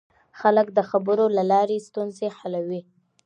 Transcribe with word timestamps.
خلک 0.39 0.67
د 0.77 0.79
خبرو 0.89 1.25
له 1.37 1.43
لارې 1.51 1.77
ستونزې 1.87 2.27
حلوي 2.37 2.81